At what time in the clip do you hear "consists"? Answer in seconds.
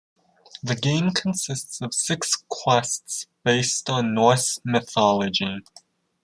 1.11-1.79